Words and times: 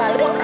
padre. 0.00 0.39